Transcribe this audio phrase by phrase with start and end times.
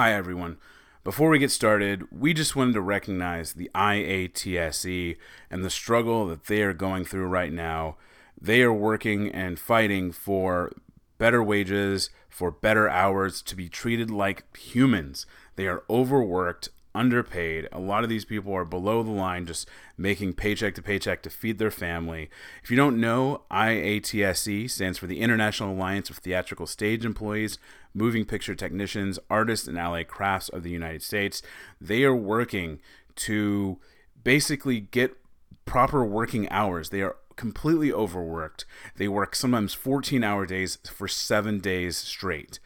[0.00, 0.56] Hi, everyone.
[1.04, 5.18] Before we get started, we just wanted to recognize the IATSE
[5.50, 7.98] and the struggle that they are going through right now.
[8.40, 10.72] They are working and fighting for
[11.18, 15.26] better wages, for better hours, to be treated like humans.
[15.56, 17.68] They are overworked, underpaid.
[17.72, 21.30] A lot of these people are below the line, just making paycheck to paycheck to
[21.30, 22.30] feed their family.
[22.62, 27.58] If you don't know, IATSE stands for the International Alliance of Theatrical Stage Employees,
[27.94, 31.42] Moving Picture Technicians, Artists, and Allied Crafts of the United States.
[31.80, 32.80] They are working
[33.16, 33.78] to
[34.22, 35.16] basically get
[35.64, 36.90] proper working hours.
[36.90, 38.64] They are completely overworked.
[38.96, 42.60] They work sometimes 14 hour days for seven days straight.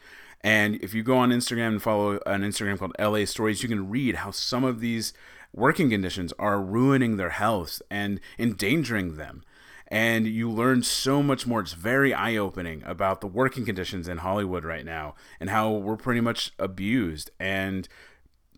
[0.45, 3.89] And if you go on Instagram and follow an Instagram called LA Stories, you can
[3.89, 5.15] read how some of these
[5.55, 9.43] working conditions are ruining their health and endangering them.
[9.89, 11.61] And you learn so much more.
[11.61, 15.97] It's very eye opening about the working conditions in Hollywood right now and how we're
[15.97, 17.89] pretty much abused and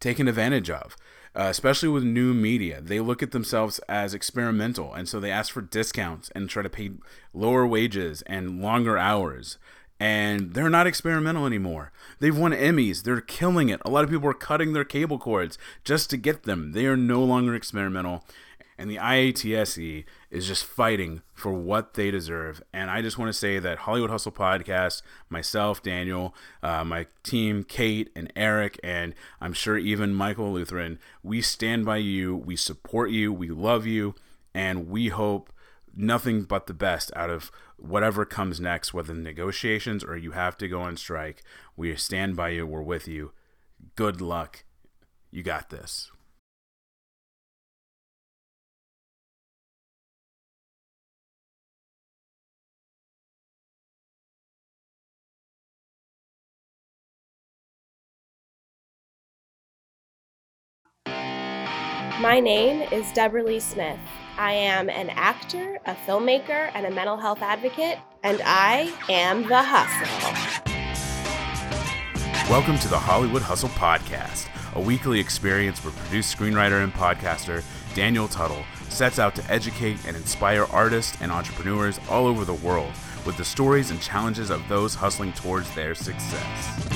[0.00, 0.96] taken advantage of.
[1.36, 5.52] Uh, especially with new media, they look at themselves as experimental, and so they ask
[5.52, 6.92] for discounts and try to pay
[7.34, 9.58] lower wages and longer hours
[9.98, 11.92] and they're not experimental anymore.
[12.18, 13.02] They've won Emmys.
[13.02, 13.80] They're killing it.
[13.84, 16.72] A lot of people are cutting their cable cords just to get them.
[16.72, 18.24] They are no longer experimental.
[18.78, 22.62] And the IATSE is just fighting for what they deserve.
[22.74, 27.64] And I just want to say that Hollywood Hustle Podcast, myself, Daniel, uh, my team,
[27.64, 32.36] Kate and Eric, and I'm sure even Michael Lutheran, we stand by you.
[32.36, 33.32] We support you.
[33.32, 34.14] We love you.
[34.54, 35.54] And we hope
[35.96, 40.68] nothing but the best out of whatever comes next, whether negotiations or you have to
[40.68, 41.42] go on strike.
[41.76, 42.66] We stand by you.
[42.66, 43.32] We're with you.
[43.94, 44.64] Good luck.
[45.30, 46.10] You got this.
[62.18, 63.98] My name is Deborah Lee Smith.
[64.38, 69.62] I am an actor, a filmmaker, and a mental health advocate, and I am the
[69.62, 70.66] hustle.
[72.50, 78.28] Welcome to the Hollywood Hustle Podcast, a weekly experience where produced screenwriter and podcaster Daniel
[78.28, 82.92] Tuttle sets out to educate and inspire artists and entrepreneurs all over the world
[83.24, 86.86] with the stories and challenges of those hustling towards their success.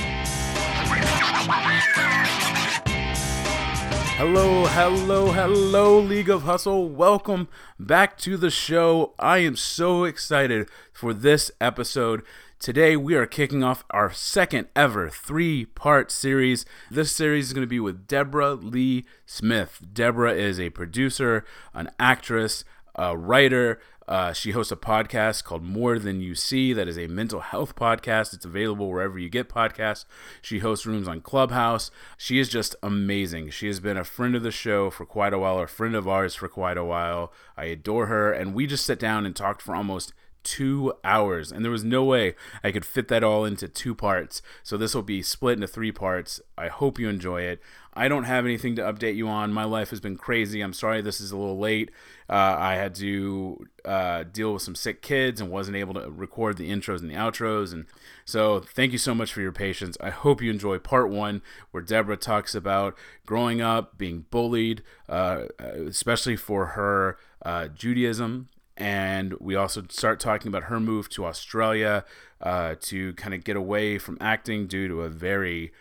[4.23, 6.87] Hello, hello, hello, League of Hustle.
[6.87, 7.47] Welcome
[7.79, 9.15] back to the show.
[9.17, 12.21] I am so excited for this episode.
[12.59, 16.67] Today, we are kicking off our second ever three part series.
[16.91, 19.81] This series is going to be with Deborah Lee Smith.
[19.91, 21.43] Deborah is a producer,
[21.73, 26.87] an actress, a writer, uh, she hosts a podcast called More Than You See, that
[26.87, 28.33] is a mental health podcast.
[28.33, 30.05] It's available wherever you get podcasts.
[30.41, 31.91] She hosts rooms on Clubhouse.
[32.17, 33.51] She is just amazing.
[33.51, 36.07] She has been a friend of the show for quite a while, a friend of
[36.07, 37.31] ours for quite a while.
[37.55, 38.31] I adore her.
[38.33, 42.03] And we just sat down and talked for almost two hours, and there was no
[42.03, 44.41] way I could fit that all into two parts.
[44.63, 46.41] So this will be split into three parts.
[46.57, 47.61] I hope you enjoy it.
[47.93, 49.51] I don't have anything to update you on.
[49.51, 50.61] My life has been crazy.
[50.61, 51.91] I'm sorry this is a little late.
[52.29, 56.55] Uh, I had to uh, deal with some sick kids and wasn't able to record
[56.55, 57.73] the intros and the outros.
[57.73, 57.85] And
[58.23, 59.97] so, thank you so much for your patience.
[59.99, 61.41] I hope you enjoy part one,
[61.71, 68.47] where Deborah talks about growing up, being bullied, uh, especially for her uh, Judaism.
[68.81, 72.03] And we also start talking about her move to Australia
[72.41, 75.71] uh, to kind of get away from acting due to a very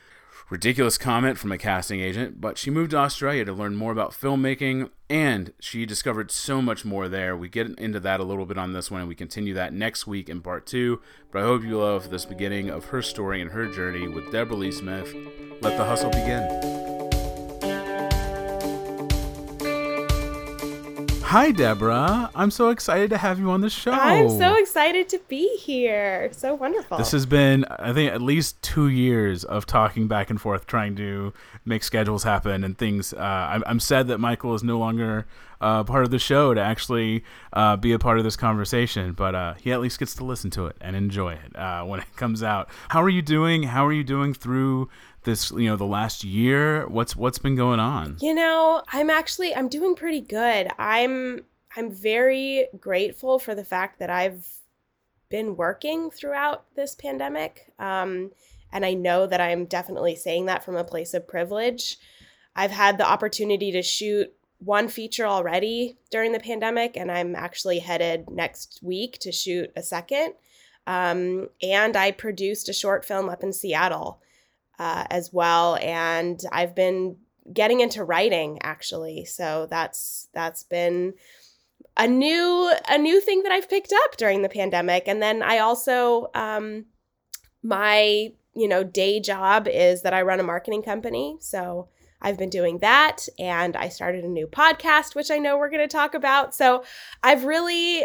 [0.50, 4.10] ridiculous comment from a casting agent, but she moved to Australia to learn more about
[4.10, 7.34] filmmaking and she discovered so much more there.
[7.36, 10.06] We get into that a little bit on this one and we continue that next
[10.06, 11.00] week in part two.
[11.30, 14.56] But I hope you love this beginning of her story and her journey with Deborah
[14.56, 15.14] Lee Smith.
[15.62, 16.79] Let the hustle begin.
[21.30, 22.28] Hi, Deborah.
[22.34, 23.92] I'm so excited to have you on the show.
[23.92, 26.28] I'm so excited to be here.
[26.32, 26.98] So wonderful.
[26.98, 30.96] This has been, I think, at least two years of talking back and forth, trying
[30.96, 31.32] to
[31.64, 33.14] make schedules happen and things.
[33.14, 35.24] Uh, I'm, I'm, sad that Michael is no longer
[35.60, 37.22] uh, part of the show to actually
[37.52, 40.50] uh, be a part of this conversation, but uh, he at least gets to listen
[40.50, 42.68] to it and enjoy it uh, when it comes out.
[42.88, 43.62] How are you doing?
[43.62, 44.88] How are you doing through
[45.24, 46.86] this you know the last year?
[46.88, 48.16] What's what's been going on?
[48.20, 50.68] You know i'm actually i'm doing pretty good.
[50.78, 51.44] I'm
[51.76, 54.46] i'm very grateful for the fact that i've
[55.28, 58.32] been working throughout this pandemic um,
[58.72, 61.98] and i know that i'm definitely saying that from a place of privilege.
[62.56, 67.78] I've had the opportunity to shoot one feature already during the pandemic and i'm actually
[67.78, 70.34] headed next week to shoot a second.
[70.86, 74.20] Um, and i produced a short film up in seattle
[74.80, 75.76] uh, as well.
[75.76, 77.16] And I've been
[77.52, 79.26] getting into writing actually.
[79.26, 81.12] So that's that's been
[81.98, 85.06] a new a new thing that I've picked up during the pandemic.
[85.06, 86.86] And then I also um,
[87.62, 91.36] my you know day job is that I run a marketing company.
[91.40, 91.88] So
[92.22, 95.86] I've been doing that and I started a new podcast, which I know we're going
[95.86, 96.54] to talk about.
[96.54, 96.84] So
[97.22, 98.04] I've really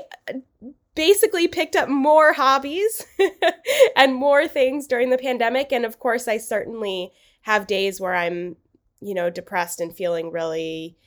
[0.95, 3.05] basically picked up more hobbies
[3.95, 5.71] and more things during the pandemic.
[5.71, 7.11] And of course, I certainly
[7.41, 8.55] have days where I'm,
[9.01, 10.97] you know, depressed and feeling really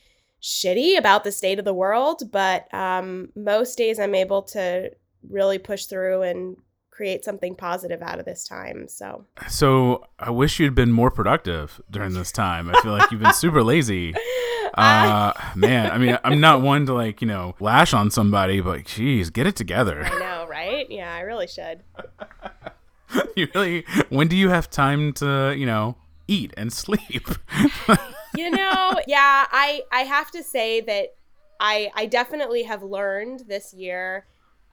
[0.42, 2.30] shitty about the state of the world.
[2.30, 4.90] But um, most days I'm able to
[5.28, 6.56] really push through and
[6.98, 8.88] create something positive out of this time.
[8.88, 12.68] So, so I wish you'd been more productive during this time.
[12.68, 14.14] I feel like you've been super lazy.
[14.74, 18.84] Uh, man, I mean, I'm not one to like, you know, lash on somebody, but
[18.84, 20.04] geez, get it together.
[20.04, 20.88] I know, right?
[20.88, 21.80] Yeah, I really should.
[23.34, 25.96] you really, when do you have time to, you know,
[26.28, 27.26] eat and sleep?
[28.36, 31.16] you know, yeah, I, I have to say that
[31.58, 34.26] I, I definitely have learned this year,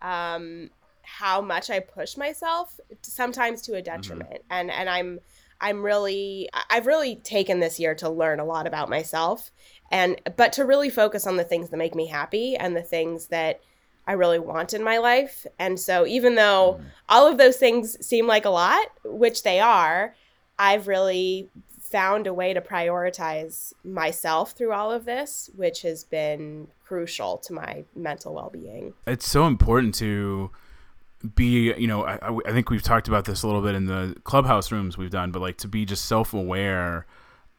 [0.03, 0.69] um,
[1.05, 3.85] how much I push myself sometimes to a mm-hmm.
[3.85, 4.31] detriment.
[4.31, 4.51] Mm-hmm.
[4.51, 5.19] And, and I'm,
[5.61, 9.51] I'm really, I've really taken this year to learn a lot about myself
[9.91, 13.27] and but to really focus on the things that make me happy and the things
[13.27, 13.61] that
[14.07, 15.45] I really want in my life.
[15.57, 16.85] And so even though mm.
[17.07, 20.15] all of those things seem like a lot, which they are,
[20.59, 21.49] I've really
[21.79, 27.53] found a way to prioritize myself through all of this, which has been crucial to
[27.53, 28.93] my mental well-being.
[29.07, 30.51] It's so important to
[31.33, 34.15] be you know I, I think we've talked about this a little bit in the
[34.23, 37.05] clubhouse rooms we've done but like to be just self-aware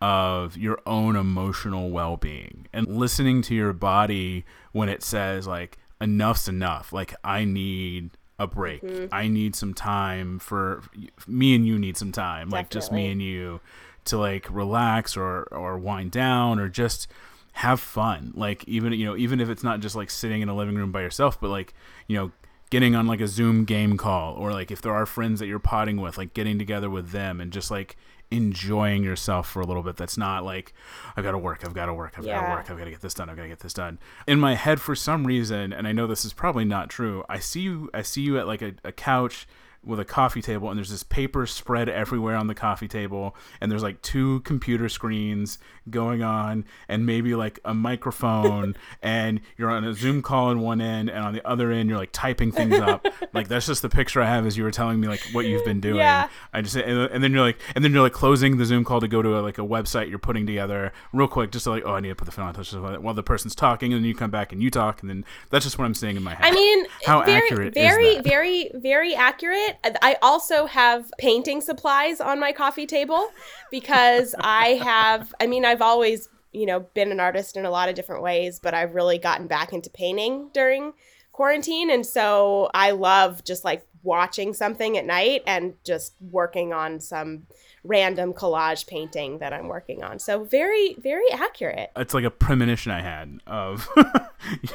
[0.01, 6.49] of your own emotional well-being and listening to your body when it says like enough's
[6.49, 9.07] enough like i need a break mm-hmm.
[9.13, 10.83] i need some time for
[11.27, 12.59] me and you need some time Definitely.
[12.59, 13.61] like just me and you
[14.05, 17.09] to like relax or or wind down or just
[17.53, 20.55] have fun like even you know even if it's not just like sitting in a
[20.55, 21.73] living room by yourself but like
[22.07, 22.31] you know
[22.71, 25.59] getting on like a zoom game call or like if there are friends that you're
[25.59, 27.97] potting with like getting together with them and just like
[28.31, 30.73] enjoying yourself for a little bit that's not like
[31.17, 32.41] i've got to work i've got to work i've yeah.
[32.41, 34.01] got to work i've got to get this done i've got to get this done
[34.27, 37.39] in my head for some reason and i know this is probably not true i
[37.39, 39.47] see you i see you at like a, a couch
[39.87, 43.71] with a coffee table and there's this paper spread everywhere on the coffee table and
[43.71, 49.85] there's like two computer screens going on and maybe like a microphone and you're on
[49.85, 52.79] a zoom call on one end and on the other end you're like typing things
[52.79, 53.07] up.
[53.33, 55.65] Like that's just the picture i have as you were telling me like what you've
[55.65, 55.97] been doing.
[55.97, 56.29] Yeah.
[56.55, 59.09] i just and, then you're like and then you're like closing the zoom call to
[59.09, 61.93] go to a, like a website you're putting together real quick just to like oh
[61.93, 64.15] i need to put the phone on touch while the person's talking and then you
[64.15, 66.47] come back and you talk and then that's just what i'm seeing in my head.
[66.47, 72.41] I mean how very, accurate very very very accurate I also have painting supplies on
[72.41, 73.29] my coffee table
[73.71, 77.89] because I have, I mean, I've always, you know, been an artist in a lot
[77.89, 80.93] of different ways, but I've really gotten back into painting during
[81.33, 81.91] quarantine.
[81.91, 87.47] And so I love just like watching something at night and just working on some
[87.87, 90.19] random collage painting that I'm working on.
[90.19, 91.91] So very, very accurate.
[91.97, 93.89] It's like a premonition I had of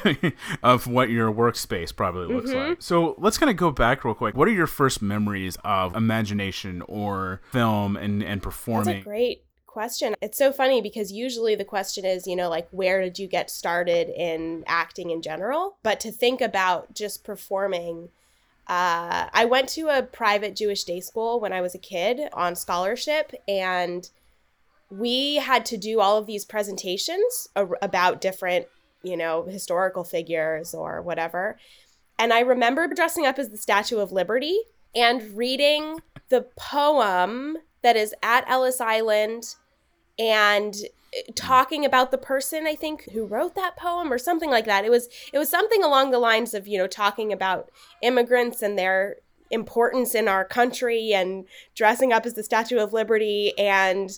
[0.62, 2.70] of what your workspace probably looks mm-hmm.
[2.70, 2.82] like.
[2.82, 4.36] So let's kind of go back real quick.
[4.36, 8.94] What are your first memories of imagination or film and and performing?
[8.94, 10.14] That's a great question.
[10.20, 13.50] It's so funny because usually the question is, you know, like where did you get
[13.50, 15.78] started in acting in general?
[15.82, 18.10] But to think about just performing
[18.68, 22.54] uh, I went to a private Jewish day school when I was a kid on
[22.54, 24.08] scholarship, and
[24.90, 28.66] we had to do all of these presentations about different,
[29.02, 31.58] you know, historical figures or whatever.
[32.18, 34.60] And I remember dressing up as the Statue of Liberty
[34.94, 39.56] and reading the poem that is at Ellis Island
[40.18, 40.74] and
[41.34, 44.84] talking about the person I think who wrote that poem or something like that.
[44.84, 47.70] It was it was something along the lines of, you know, talking about
[48.02, 49.16] immigrants and their
[49.50, 53.52] importance in our country and dressing up as the Statue of Liberty.
[53.58, 54.10] And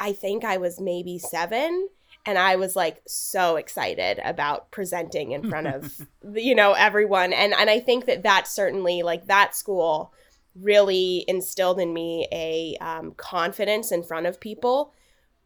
[0.00, 1.88] I think I was maybe 7
[2.26, 6.00] and I was like so excited about presenting in front of
[6.34, 7.32] you know everyone.
[7.32, 10.12] And and I think that that certainly like that school
[10.56, 14.92] really instilled in me a um, confidence in front of people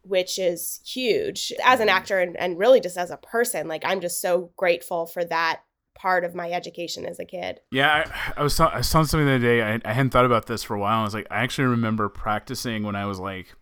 [0.05, 1.97] which is huge as an mm-hmm.
[1.97, 3.67] actor and, and really just as a person.
[3.67, 5.61] Like, I'm just so grateful for that
[5.95, 7.59] part of my education as a kid.
[7.71, 9.63] Yeah, I, I was I saw something the other day.
[9.63, 10.99] I, I hadn't thought about this for a while.
[10.99, 13.55] I was like, I actually remember practicing when I was like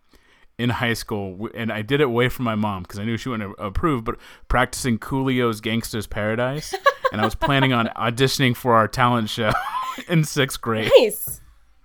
[0.58, 3.28] in high school, and I did it away from my mom because I knew she
[3.28, 4.04] wouldn't approve.
[4.04, 6.74] But practicing Coolio's "Gangsta's Paradise,"
[7.12, 9.52] and I was planning on auditioning for our talent show
[10.08, 10.90] in sixth grade.
[10.98, 11.40] Nice.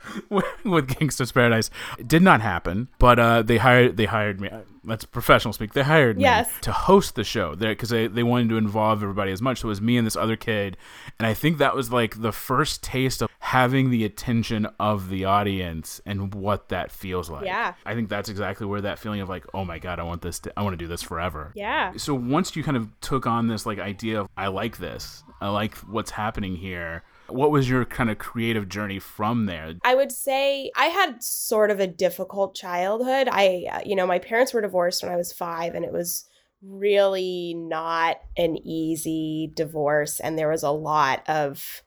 [0.29, 1.69] with Gangsta's Paradise.
[1.97, 4.49] It did not happen, but uh, they hired they hired me.
[4.83, 5.73] That's professional speak.
[5.73, 6.23] They hired me
[6.61, 9.59] to host the show there because they, they wanted to involve everybody as much.
[9.59, 10.77] So it was me and this other kid,
[11.19, 15.25] and I think that was like the first taste of having the attention of the
[15.25, 17.45] audience and what that feels like.
[17.45, 17.73] Yeah.
[17.85, 20.39] I think that's exactly where that feeling of like, oh my god, I want this.
[20.39, 21.51] To, I want to do this forever.
[21.55, 21.93] Yeah.
[21.97, 25.49] So once you kind of took on this like idea of I like this, I
[25.49, 27.03] like what's happening here.
[27.31, 29.75] What was your kind of creative journey from there?
[29.83, 33.27] I would say I had sort of a difficult childhood.
[33.31, 36.25] I, uh, you know, my parents were divorced when I was five, and it was
[36.61, 40.19] really not an easy divorce.
[40.19, 41.83] And there was a lot of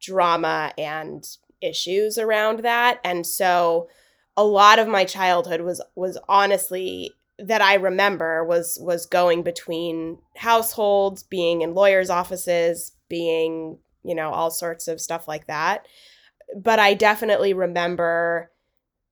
[0.00, 1.24] drama and
[1.60, 3.00] issues around that.
[3.04, 3.88] And so
[4.36, 10.18] a lot of my childhood was was honestly that I remember was was going between
[10.36, 15.86] households, being in lawyers' offices, being, you know, all sorts of stuff like that.
[16.56, 18.50] But I definitely remember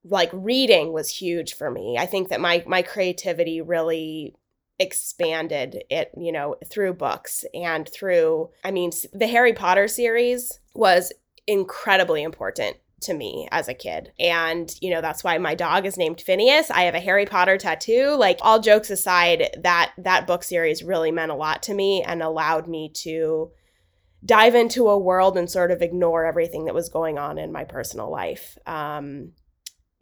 [0.04, 1.96] like reading was huge for me.
[1.98, 4.34] I think that my my creativity really
[4.78, 11.12] expanded it, you know, through books and through I mean, the Harry Potter series was
[11.46, 14.12] incredibly important to me as a kid.
[14.18, 16.70] And, you know, that's why my dog is named Phineas.
[16.70, 18.14] I have a Harry Potter tattoo.
[18.16, 22.22] Like all jokes aside, that that book series really meant a lot to me and
[22.22, 23.50] allowed me to
[24.24, 27.64] dive into a world and sort of ignore everything that was going on in my
[27.64, 28.56] personal life.
[28.66, 29.32] Um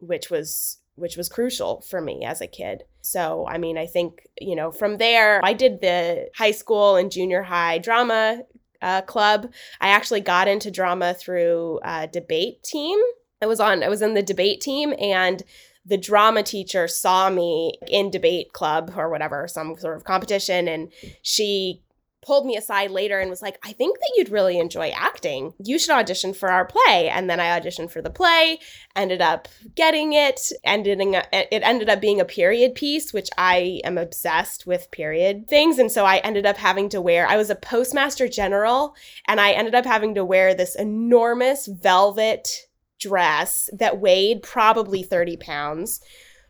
[0.01, 2.83] which was which was crucial for me as a kid.
[3.01, 7.11] So, I mean, I think, you know, from there, I did the high school and
[7.11, 8.43] junior high drama
[8.83, 9.53] uh, club.
[9.81, 12.99] I actually got into drama through a debate team.
[13.41, 15.43] I was on, I was in the debate team and
[15.87, 20.69] the drama teacher saw me in debate club or whatever, some sort of competition.
[20.69, 21.83] And she
[22.29, 25.55] pulled me aside later and was like, I think that you'd really enjoy acting.
[25.65, 27.09] You should audition for our play.
[27.09, 28.59] And then I auditioned for the play,
[28.95, 33.97] ended up getting it, ending it ended up being a period piece, which I am
[33.97, 35.79] obsessed with period things.
[35.79, 38.95] And so I ended up having to wear, I was a postmaster general,
[39.27, 42.67] and I ended up having to wear this enormous velvet
[43.01, 46.03] dress that weighed probably 30 pounds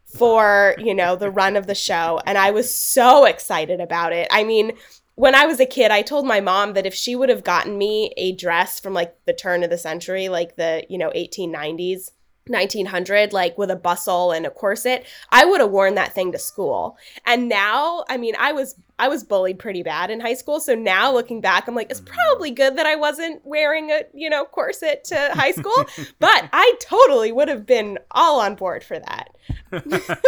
[0.07, 2.21] for, you know, the run of the show.
[2.27, 4.27] And I was so excited about it.
[4.33, 4.73] I mean,
[5.19, 7.77] when I was a kid, I told my mom that if she would have gotten
[7.77, 12.13] me a dress from like the turn of the century, like the, you know, 1890s,
[12.49, 16.39] 1900 like with a bustle and a corset i would have worn that thing to
[16.39, 16.97] school.
[17.27, 20.61] And now i mean i was i was bullied pretty bad in high school.
[20.61, 22.07] So now looking back i'm like it's mm.
[22.07, 25.85] probably good that i wasn't wearing a you know corset to high school
[26.19, 29.31] but i totally would have been all on board for that.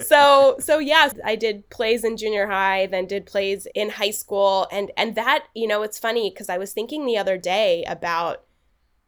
[0.00, 4.66] So so yeah i did plays in junior high then did plays in high school.
[4.70, 8.44] And and that you know it's funny because i was thinking the other day about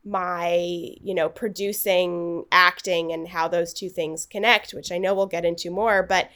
[0.04, 0.54] my
[1.02, 5.44] you know producing acting and how those two things connect which i know we'll get
[5.44, 6.30] into more but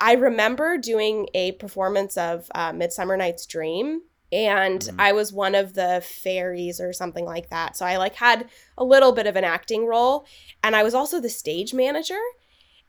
[0.00, 4.00] i remember doing a performance of uh, midsummer night's dream
[4.32, 4.94] and Mhm.
[4.98, 8.48] i was one of the fairies or something like that so i like had
[8.78, 10.24] a little bit of an acting role
[10.64, 12.20] and i was also the stage manager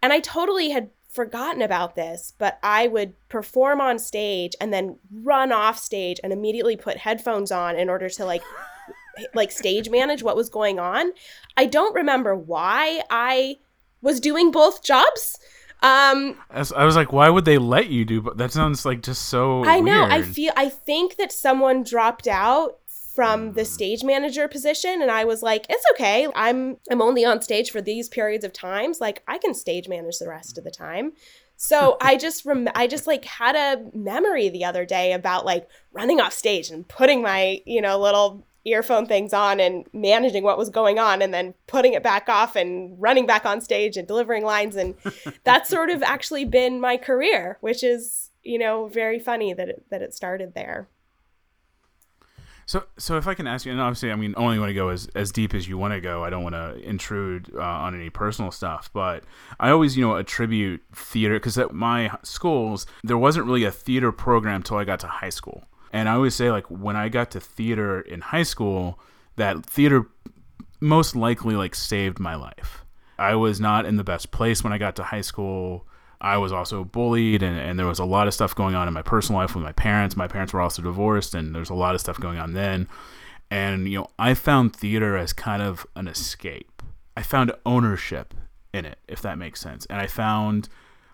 [0.01, 4.97] and i totally had forgotten about this but i would perform on stage and then
[5.11, 8.41] run off stage and immediately put headphones on in order to like
[9.33, 11.11] like stage manage what was going on.
[11.57, 13.57] I don't remember why I
[14.01, 15.39] was doing both jobs.
[15.81, 18.21] Um I was, I was like, why would they let you do?
[18.21, 19.65] But that sounds like just so.
[19.65, 22.77] I know I feel I think that someone dropped out
[23.15, 23.67] from the Mm.
[23.67, 26.27] stage manager position and I was like, it's okay.
[26.35, 28.99] I'm I'm only on stage for these periods of times.
[29.01, 31.11] Like I can stage manage the rest of the time.
[31.57, 35.67] So I just rem- I just like had a memory the other day about like
[35.91, 40.57] running off stage and putting my, you know, little earphone things on and managing what
[40.57, 44.07] was going on and then putting it back off and running back on stage and
[44.07, 44.95] delivering lines and
[45.43, 49.85] that's sort of actually been my career, which is, you know, very funny that it,
[49.89, 50.87] that it started there.
[52.65, 54.89] So, so if I can ask you, and obviously, I mean, only want to go
[54.89, 56.23] as, as deep as you want to go.
[56.23, 59.23] I don't want to intrude uh, on any personal stuff, but
[59.59, 64.11] I always, you know, attribute theater because at my schools there wasn't really a theater
[64.11, 67.31] program till I got to high school, and I always say like when I got
[67.31, 68.99] to theater in high school,
[69.35, 70.07] that theater
[70.79, 72.83] most likely like saved my life.
[73.17, 75.87] I was not in the best place when I got to high school.
[76.19, 78.93] I was also bullied, and, and there was a lot of stuff going on in
[78.93, 80.15] my personal life with my parents.
[80.15, 82.87] My parents were also divorced, and there's a lot of stuff going on then.
[83.51, 86.81] And, you know, I found theater as kind of an escape.
[87.15, 88.33] I found ownership
[88.73, 89.85] in it, if that makes sense.
[89.87, 90.69] And I found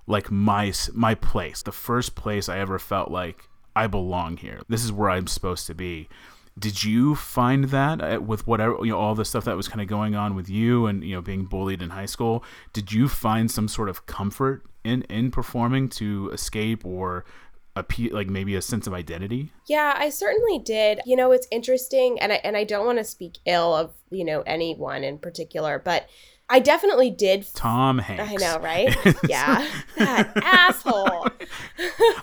[0.07, 4.61] like my my place, the first place I ever felt like I belong here.
[4.67, 6.09] This is where I'm supposed to be.
[6.57, 9.81] Did you find that uh, with whatever you know all the stuff that was kind
[9.81, 12.43] of going on with you and you know being bullied in high school?
[12.73, 17.23] Did you find some sort of comfort in in performing to escape or
[17.75, 19.51] a like maybe a sense of identity?
[19.67, 21.01] Yeah, I certainly did.
[21.05, 24.25] You know, it's interesting and I and I don't want to speak ill of, you
[24.25, 26.09] know, anyone in particular, but
[26.51, 27.45] I definitely did.
[27.53, 28.31] Tom Hanks.
[28.31, 28.95] I know, right?
[29.29, 29.67] yeah.
[29.97, 31.27] that asshole.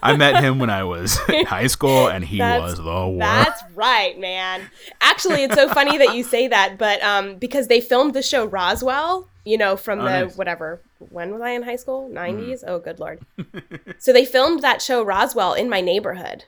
[0.02, 3.18] I met him when I was in high school and he that's, was the worst.
[3.20, 4.62] That's right, man.
[5.00, 8.46] Actually, it's so funny that you say that, but um, because they filmed the show
[8.46, 10.36] Roswell, you know, from oh, the nice.
[10.36, 12.10] whatever, when was I in high school?
[12.12, 12.64] 90s?
[12.64, 12.64] Mm.
[12.66, 13.20] Oh, good lord.
[13.98, 16.44] so they filmed that show Roswell in my neighborhood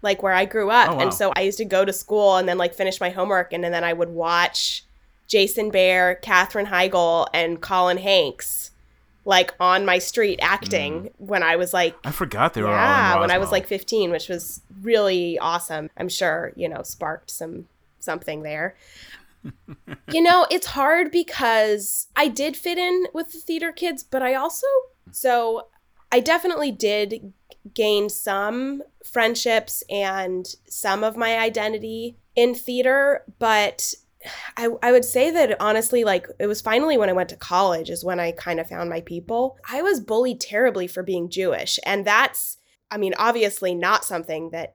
[0.00, 0.90] like where I grew up.
[0.90, 1.00] Oh, wow.
[1.02, 3.64] And so I used to go to school and then like finish my homework and,
[3.64, 4.84] and then I would watch
[5.28, 8.72] Jason Behr, Katherine Heigl, and Colin Hanks
[9.28, 11.12] like on my street acting mm.
[11.18, 14.28] when I was like I forgot they were yeah, when I was like 15, which
[14.28, 15.90] was really awesome.
[15.98, 17.68] I'm sure, you know, sparked some
[18.00, 18.74] something there.
[20.12, 24.34] you know, it's hard because I did fit in with the theater kids, but I
[24.34, 24.66] also
[25.12, 25.66] so
[26.10, 27.34] I definitely did
[27.74, 33.94] gain some friendships and some of my identity in theater, but
[34.56, 37.90] I, I would say that honestly, like it was finally when I went to college
[37.90, 39.58] is when I kind of found my people.
[39.70, 41.78] I was bullied terribly for being Jewish.
[41.84, 42.58] And that's,
[42.90, 44.74] I mean, obviously not something that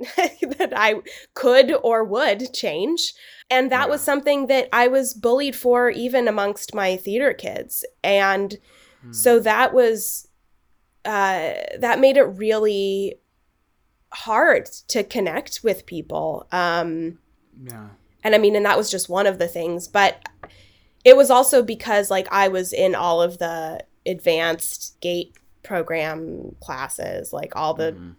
[0.16, 0.96] that I
[1.34, 3.12] could or would change.
[3.50, 3.90] And that yeah.
[3.90, 7.84] was something that I was bullied for even amongst my theater kids.
[8.02, 8.56] And
[9.02, 9.12] hmm.
[9.12, 10.26] so that was
[11.04, 13.16] uh that made it really
[14.12, 16.46] hard to connect with people.
[16.50, 17.18] Um
[17.62, 17.88] yeah
[18.22, 20.28] and I mean, and that was just one of the things, but
[21.04, 27.32] it was also because like I was in all of the advanced gate program classes,
[27.32, 28.10] like all the mm-hmm.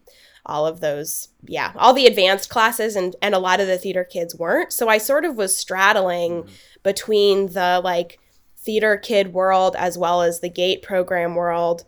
[0.45, 4.03] all of those, yeah, all the advanced classes and and a lot of the theater
[4.03, 4.73] kids weren't.
[4.73, 6.53] So I sort of was straddling mm-hmm.
[6.83, 8.19] between the like
[8.57, 11.83] theater kid world as well as the gate program world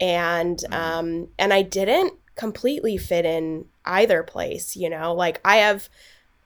[0.00, 0.72] and mm-hmm.
[0.72, 5.12] um and I didn't completely fit in either place, you know?
[5.12, 5.90] Like I have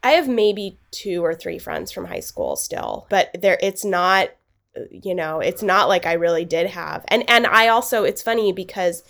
[0.03, 4.31] I have maybe two or three friends from high school still, but there it's not
[4.91, 7.05] you know, it's not like I really did have.
[7.09, 9.05] And and I also it's funny because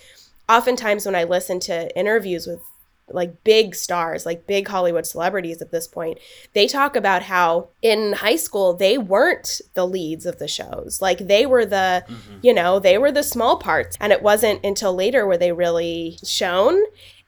[0.49, 2.59] oftentimes when I listen to interviews with
[3.09, 6.19] like big stars, like big Hollywood celebrities at this point,
[6.53, 11.01] they talk about how in high school they weren't the leads of the shows.
[11.01, 12.39] Like they were the, mm-hmm.
[12.41, 13.97] you know, they were the small parts.
[13.99, 16.81] And it wasn't until later where they really shone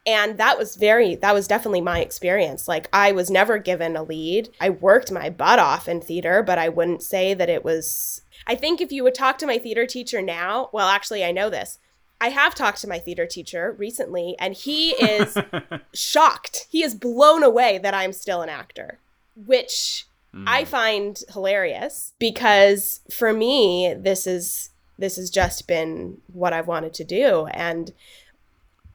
[0.05, 2.67] and that was very that was definitely my experience.
[2.67, 4.49] Like i was never given a lead.
[4.59, 8.55] I worked my butt off in theater but i wouldn't say that it was i
[8.55, 11.79] think if you would talk to my theater teacher now well actually i know this.
[12.21, 15.37] I have talked to my theater teacher recently and he is
[15.93, 16.65] shocked.
[16.69, 18.99] He is blown away that i'm still an actor
[19.35, 20.43] which mm.
[20.47, 26.93] i find hilarious because for me this is this has just been what i've wanted
[26.93, 27.47] to do.
[27.47, 27.91] And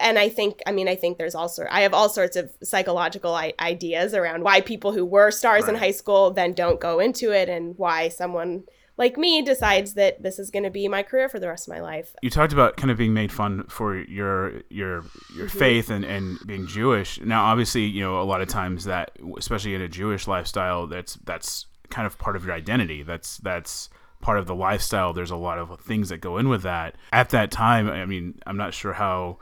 [0.00, 3.34] and I think, I mean, I think there's also, I have all sorts of psychological
[3.34, 5.74] I- ideas around why people who were stars right.
[5.74, 8.64] in high school then don't go into it and why someone
[8.96, 11.72] like me decides that this is going to be my career for the rest of
[11.72, 12.14] my life.
[12.22, 15.58] You talked about kind of being made fun for your your your mm-hmm.
[15.58, 17.18] faith and and being Jewish.
[17.20, 21.14] Now, obviously, you know, a lot of times that, especially in a Jewish lifestyle, that's
[21.24, 23.02] that's kind of part of your identity.
[23.02, 23.88] That's that's
[24.20, 25.14] part of the lifestyle.
[25.14, 26.96] There's a lot of things that go in with that.
[27.10, 29.38] At that time, I mean, I'm not sure how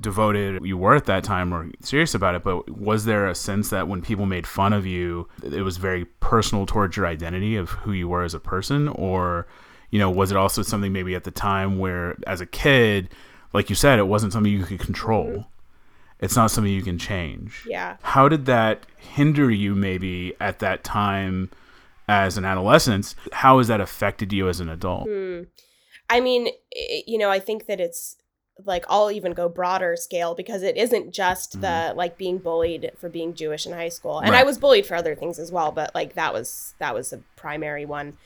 [0.00, 3.70] devoted you were at that time or serious about it, but was there a sense
[3.70, 7.70] that when people made fun of you, it was very personal towards your identity of
[7.70, 8.88] who you were as a person?
[8.88, 9.46] Or,
[9.90, 13.08] you know, was it also something maybe at the time where as a kid,
[13.52, 15.46] like you said, it wasn't something you could control?
[16.20, 17.62] It's not something you can change.
[17.66, 17.96] Yeah.
[18.02, 21.50] How did that hinder you maybe at that time
[22.08, 23.14] as an adolescent?
[23.32, 25.08] How has that affected you as an adult?
[25.08, 25.42] Hmm.
[26.08, 26.48] I mean,
[27.06, 28.16] you know, I think that it's
[28.64, 31.60] like I'll even go broader scale because it isn't just mm-hmm.
[31.62, 34.18] the like being bullied for being Jewish in high school.
[34.20, 34.40] And right.
[34.40, 37.20] I was bullied for other things as well, but like that was that was the
[37.36, 38.16] primary one.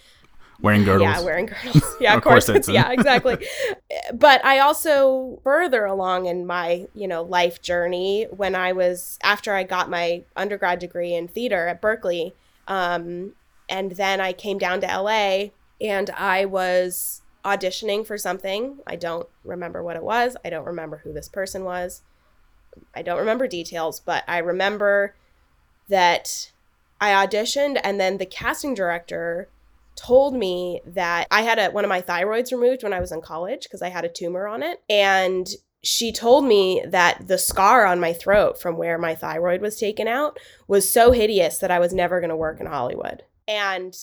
[0.63, 1.09] Wearing girdles.
[1.09, 1.83] Yeah, wearing girdles.
[2.01, 2.49] Yeah, of course.
[2.69, 3.47] yeah, exactly.
[4.15, 9.55] but I also further along in my, you know, life journey when I was after
[9.55, 12.35] I got my undergrad degree in theater at Berkeley,
[12.69, 13.33] um,
[13.69, 18.79] and then I came down to LA and I was auditioning for something.
[18.87, 20.37] I don't remember what it was.
[20.45, 22.03] I don't remember who this person was.
[22.95, 25.15] I don't remember details, but I remember
[25.89, 26.53] that
[27.01, 29.49] I auditioned and then the casting director
[29.97, 33.21] told me that I had a, one of my thyroids removed when I was in
[33.21, 34.83] college because I had a tumor on it.
[34.89, 35.49] And
[35.83, 40.07] she told me that the scar on my throat from where my thyroid was taken
[40.07, 43.23] out was so hideous that I was never going to work in Hollywood.
[43.49, 43.95] And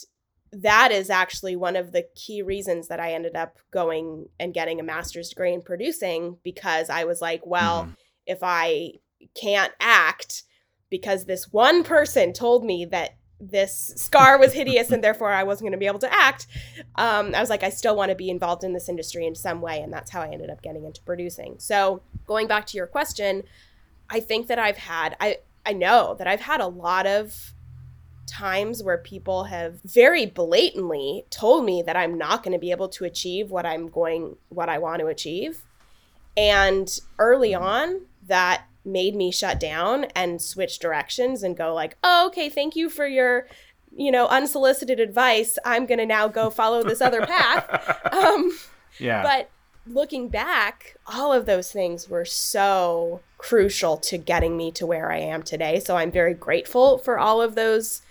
[0.51, 4.79] that is actually one of the key reasons that I ended up going and getting
[4.79, 7.93] a master's degree in producing because I was like, well, mm-hmm.
[8.25, 8.93] if I
[9.39, 10.43] can't act
[10.89, 15.65] because this one person told me that this scar was hideous and therefore I wasn't
[15.65, 16.47] going to be able to act.
[16.95, 19.61] Um, I was like, I still want to be involved in this industry in some
[19.61, 19.81] way.
[19.81, 21.55] And that's how I ended up getting into producing.
[21.59, 23.43] So going back to your question,
[24.09, 27.53] I think that I've had, I, I know that I've had a lot of
[28.27, 32.89] times where people have very blatantly told me that I'm not going to be able
[32.89, 35.63] to achieve what I'm going, what I want to achieve.
[36.35, 36.87] And
[37.17, 42.49] early on, that made me shut down and switch directions and go like, "Oh, okay,
[42.49, 43.47] thank you for your,
[43.95, 45.57] you know, unsolicited advice.
[45.65, 48.57] I'm going to now go follow this other path." Um,
[48.99, 49.21] yeah.
[49.21, 49.49] But
[49.85, 55.19] looking back, all of those things were so crucial to getting me to where I
[55.19, 55.79] am today.
[55.79, 58.01] So I'm very grateful for all of those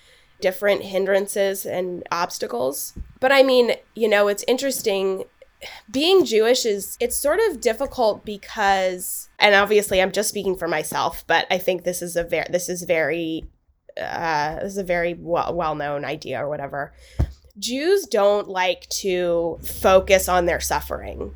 [0.41, 2.95] different hindrances and obstacles.
[3.21, 5.25] But I mean, you know, it's interesting
[5.91, 11.25] being Jewish is it's sort of difficult because and obviously I'm just speaking for myself,
[11.27, 13.47] but I think this is a very this is very
[14.01, 16.93] uh this is a very well well-known idea or whatever.
[17.59, 21.35] Jews don't like to focus on their suffering.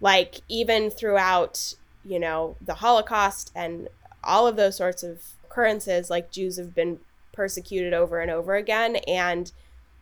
[0.00, 3.88] Like even throughout, you know, the Holocaust and
[4.22, 7.00] all of those sorts of occurrences, like Jews have been
[7.36, 9.52] persecuted over and over again and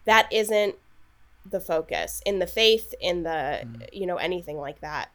[0.05, 0.77] that isn't
[1.51, 3.89] the focus in the faith in the mm.
[3.93, 5.11] you know anything like that.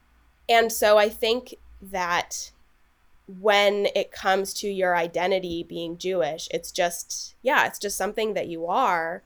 [0.47, 2.51] And so i think that
[3.39, 8.47] when it comes to your identity being jewish it's just yeah it's just something that
[8.47, 9.23] you are.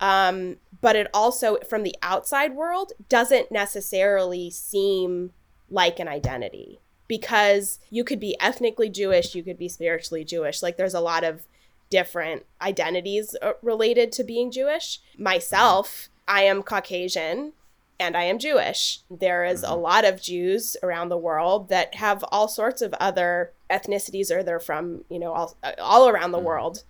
[0.00, 5.30] Um, but it also from the outside world doesn't necessarily seem
[5.70, 10.62] like an identity because you could be ethnically jewish you could be spiritually jewish.
[10.62, 11.46] Like there's a lot of
[11.92, 17.52] different identities uh, related to being jewish myself I am Caucasian
[17.98, 19.00] and I am Jewish.
[19.10, 19.82] There is a mm-hmm.
[19.82, 24.60] lot of Jews around the world that have all sorts of other ethnicities or they're
[24.60, 26.46] from, you know, all, all around the mm-hmm.
[26.46, 26.84] world,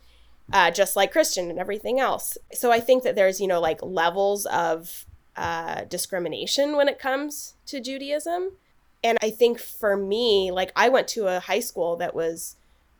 [0.52, 2.38] uh, just like Christian and everything else.
[2.52, 7.54] So I think that there's, you know, like levels of uh, discrimination when it comes
[7.66, 8.52] to Judaism.
[9.04, 12.56] And I think for me, like I went to a high school that was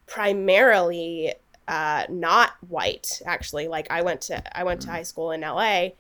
[0.07, 1.35] primarily
[1.69, 3.69] uh, not white, actually.
[3.69, 4.97] Like I went to I went to mm-hmm.
[4.97, 5.91] high school in LA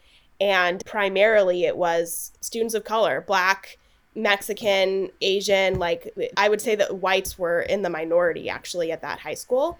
[0.42, 3.78] and primarily it was students of color, black,
[4.16, 9.20] Mexican, Asian, like I would say that whites were in the minority actually at that
[9.20, 9.78] high school.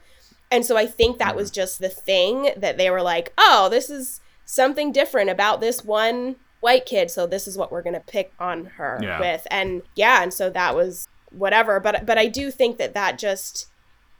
[0.52, 3.90] And so I think that was just the thing that they were like, "Oh, this
[3.90, 8.00] is something different about this one white kid, so this is what we're going to
[8.00, 9.18] pick on her yeah.
[9.18, 13.18] with." And yeah, and so that was whatever, but but I do think that that
[13.18, 13.68] just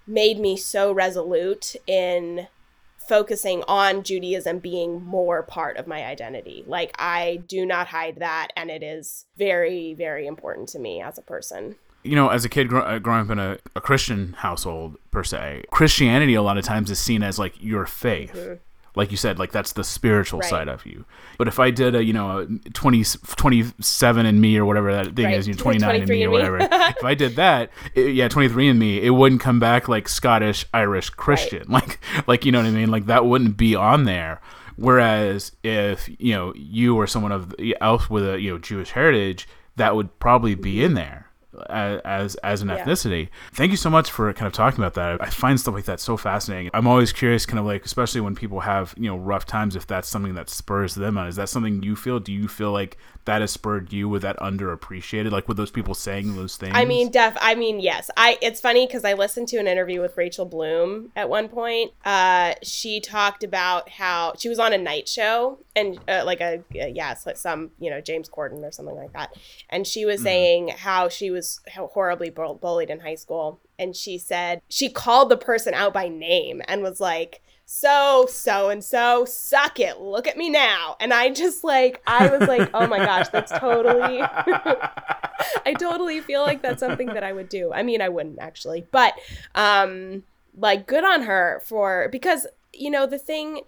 [0.07, 2.49] made me so resolute in
[2.97, 6.65] focusing on Judaism being more part of my identity.
[6.67, 11.19] Like I do not hide that and it is very very important to me as
[11.19, 11.77] a person.
[12.05, 15.23] You know, as a kid gr- uh, growing up in a, a, Christian household per
[15.23, 18.33] se, Christianity a lot of times is seen as like your faith.
[18.35, 18.55] Mm-hmm
[18.95, 20.51] like you said like that's the spiritual right.
[20.51, 21.05] side of you.
[21.39, 25.17] But if i did a you know a 20 27 and me or whatever that
[25.17, 25.39] thing right.
[25.39, 26.59] is you know 29 and me or whatever.
[26.73, 30.67] If i did that it, yeah 23 and me it wouldn't come back like scottish
[30.75, 31.67] irish christian.
[31.69, 31.83] Right.
[31.89, 32.91] like like you know what i mean?
[32.91, 34.41] Like that wouldn't be on there.
[34.77, 39.49] Whereas if you know you or someone of else with a you know jewish heritage
[39.77, 41.32] that would probably be in there
[41.71, 42.85] as as an yeah.
[42.85, 43.29] ethnicity.
[43.53, 45.23] Thank you so much for kind of talking about that.
[45.23, 46.71] I find stuff like that so fascinating.
[46.75, 49.87] I'm always curious, kind of like, especially when people have you know rough times, if
[49.87, 51.27] that's something that spurs them on.
[51.27, 52.21] Is that something you feel?
[52.21, 55.95] Do you feel like that has spurred you with that underappreciated, like with those people
[55.95, 56.73] saying those things?
[56.75, 57.37] I mean, def.
[57.41, 58.11] I mean, yes.
[58.17, 58.39] I.
[58.41, 61.93] It's funny because I listened to an interview with Rachel Bloom at one point.
[62.05, 66.59] Uh, she talked about how she was on a night show and uh, like a
[66.81, 69.35] uh, yeah, like some you know James Corden or something like that,
[69.71, 70.25] and she was mm.
[70.25, 75.37] saying how she was horribly bullied in high school, and she said she called the
[75.37, 80.01] person out by name and was like so so and so suck it.
[80.01, 80.97] Look at me now.
[81.01, 84.21] And i just like i was like oh my gosh that's totally
[85.67, 87.73] i totally feel like that's something that i would do.
[87.73, 88.87] I mean i wouldn't actually.
[88.91, 89.15] But
[89.55, 90.25] um
[90.57, 93.63] like good on her for because you know the thing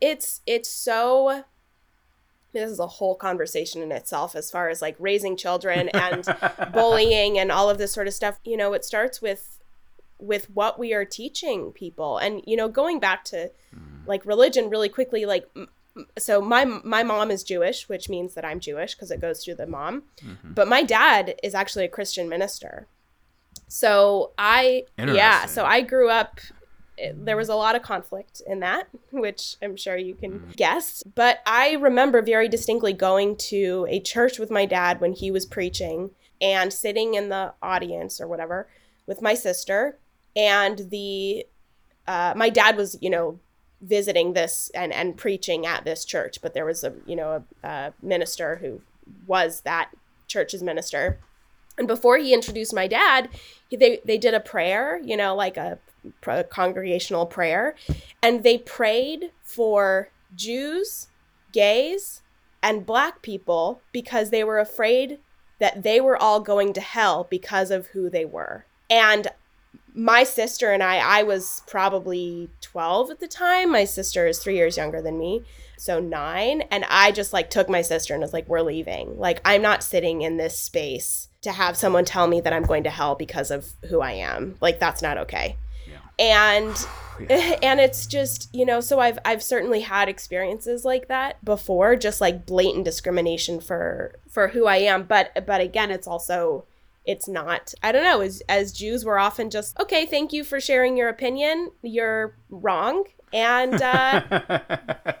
[0.00, 1.44] it's it's so
[2.52, 6.26] this is a whole conversation in itself as far as like raising children and
[6.72, 9.58] bullying and all of this sort of stuff you know it starts with
[10.18, 14.06] with what we are teaching people and you know going back to mm.
[14.06, 15.46] like religion really quickly like
[16.18, 19.56] so my my mom is Jewish, which means that I'm Jewish because it goes through
[19.56, 20.04] the mom.
[20.24, 20.52] Mm-hmm.
[20.52, 22.86] But my dad is actually a Christian minister.
[23.68, 26.40] So I yeah, so I grew up
[27.14, 30.56] there was a lot of conflict in that, which I'm sure you can mm.
[30.56, 31.02] guess.
[31.02, 35.46] But I remember very distinctly going to a church with my dad when he was
[35.46, 36.10] preaching
[36.40, 38.68] and sitting in the audience or whatever
[39.06, 39.98] with my sister.
[40.36, 41.46] And the
[42.06, 43.38] uh, my dad was, you know,
[43.80, 47.66] visiting this and and preaching at this church, but there was a you know a,
[47.66, 48.80] a minister who
[49.26, 49.90] was that
[50.26, 51.18] church's minister.
[51.78, 53.30] And before he introduced my dad,
[53.68, 55.78] he, they they did a prayer, you know, like a
[56.50, 57.74] congregational prayer,
[58.22, 61.08] and they prayed for Jews,
[61.52, 62.22] gays,
[62.62, 65.18] and black people because they were afraid
[65.58, 68.64] that they were all going to hell because of who they were.
[68.88, 69.28] And
[69.94, 73.72] my sister and I, I was probably 12 at the time.
[73.72, 75.42] My sister is three years younger than me,
[75.76, 76.62] so nine.
[76.70, 79.18] And I just like took my sister and was like, we're leaving.
[79.18, 82.84] Like, I'm not sitting in this space to have someone tell me that I'm going
[82.84, 84.56] to hell because of who I am.
[84.60, 85.56] Like, that's not okay.
[86.20, 86.76] And
[87.28, 87.56] yeah.
[87.62, 92.20] and it's just you know so i've i've certainly had experiences like that before just
[92.20, 95.02] like blatant discrimination for for who i am.
[95.04, 96.64] But but again it's also
[97.06, 100.60] it's not i don't know as as jews we're often just okay thank you for
[100.60, 101.72] sharing your opinion.
[101.82, 103.04] You're wrong.
[103.32, 104.22] And uh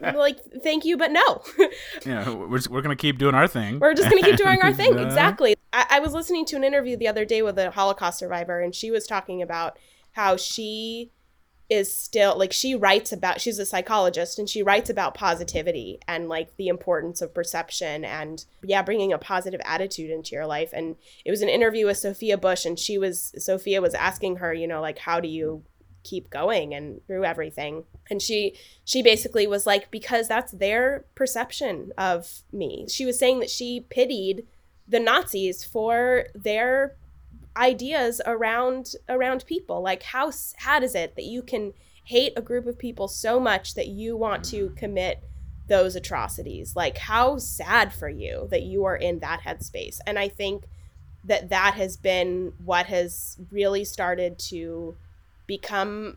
[0.14, 1.42] like thank you but no.
[2.06, 3.78] Yeah we're, just, we're gonna keep doing our thing.
[3.78, 5.56] We're just gonna keep doing our thing exactly.
[5.72, 8.74] I, I was listening to an interview the other day with a holocaust survivor and
[8.74, 9.78] she was talking about
[10.12, 11.10] how she
[11.70, 16.28] is still like she writes about she's a psychologist and she writes about positivity and
[16.28, 20.70] like the importance of perception and yeah bringing a positive attitude into your life.
[20.72, 24.52] And it was an interview with Sophia Bush and she was Sophia was asking her
[24.52, 25.62] you know like how do you
[26.02, 27.84] keep going and through everything?
[28.10, 32.86] And she she basically was like because that's their perception of me.
[32.88, 34.44] She was saying that she pitied
[34.88, 36.96] the Nazis for their
[37.56, 39.82] ideas around around people.
[39.82, 41.72] Like how sad is it that you can
[42.04, 44.76] hate a group of people so much that you want to mm.
[44.76, 45.22] commit
[45.68, 46.74] those atrocities?
[46.74, 49.98] Like how sad for you that you are in that headspace?
[50.06, 50.64] And i think
[51.24, 54.96] that that has been what has really started to
[55.46, 56.16] become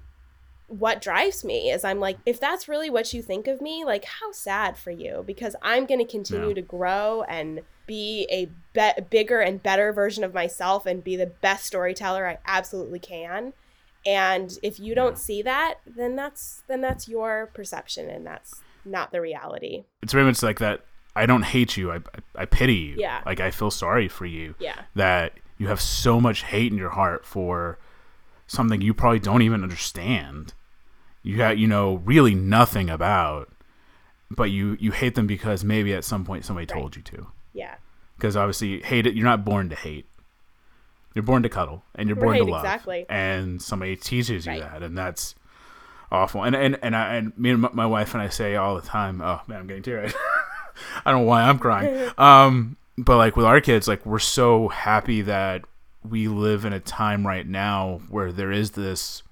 [0.68, 4.06] what drives me is I'm like, if that's really what you think of me, like,
[4.06, 6.56] how sad for you because I'm going to continue yeah.
[6.56, 11.28] to grow and be a be- bigger and better version of myself and be the
[11.28, 13.54] best storyteller I absolutely can.
[14.06, 15.18] And if you don't yeah.
[15.18, 19.86] see that, then that's then that's your perception and that's not the reality.
[20.02, 20.86] It's very much like that.
[21.16, 21.92] I don't hate you.
[21.92, 22.00] I,
[22.36, 22.96] I, pity you.
[22.98, 23.22] Yeah.
[23.26, 24.56] Like I feel sorry for you.
[24.60, 24.82] Yeah.
[24.96, 27.78] That you have so much hate in your heart for
[28.48, 30.54] something you probably don't even understand.
[31.22, 33.54] You got you know really nothing about,
[34.30, 36.80] but you you hate them because maybe at some point somebody right.
[36.80, 37.28] told you to.
[37.54, 37.76] Yeah.
[38.18, 39.16] Because obviously, hate it.
[39.16, 40.06] You're not born to hate.
[41.14, 42.64] You're born to cuddle, and you're born right, to love.
[42.64, 43.06] Exactly.
[43.08, 44.62] And somebody teaches you right.
[44.62, 45.36] that, and that's
[46.12, 46.44] awful.
[46.44, 49.22] And and and I and me and my wife and I say all the time.
[49.22, 50.12] Oh man, I'm getting teary.
[51.06, 52.12] I don't know why I'm crying.
[52.18, 55.64] Um, but like with our kids, like we're so happy that
[56.08, 59.24] we live in a time right now where there is this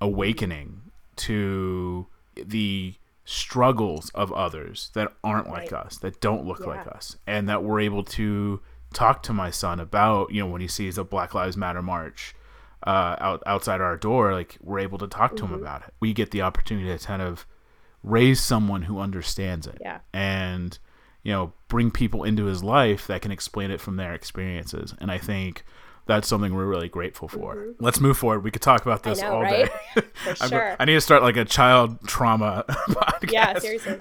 [0.00, 0.82] awakening
[1.16, 5.62] to the struggles of others that aren't right.
[5.62, 6.66] like us, that don't look yeah.
[6.66, 8.60] like us, and that we're able to
[8.92, 12.34] talk to my son about, you know, when he sees a Black Lives Matter march
[12.86, 15.54] uh, out outside our door, like we're able to talk to mm-hmm.
[15.54, 15.94] him about it.
[16.00, 17.46] We get the opportunity to kind of
[18.02, 20.00] raise someone who understands it, yeah.
[20.12, 20.78] and
[21.22, 24.94] you know, bring people into his life that can explain it from their experiences.
[24.98, 25.64] And I think
[26.06, 27.54] that's something we're really grateful for.
[27.54, 27.84] Mm-hmm.
[27.84, 28.42] Let's move forward.
[28.42, 29.70] We could talk about this know, all right?
[29.94, 30.02] day.
[30.14, 30.76] For sure.
[30.78, 33.32] I need to start like a child trauma podcast.
[33.32, 33.98] Yeah, seriously.